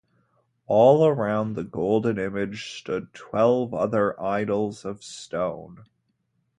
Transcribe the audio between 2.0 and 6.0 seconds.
image stood twelve other idols of stone.